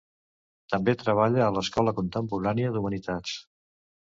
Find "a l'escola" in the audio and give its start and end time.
1.47-1.93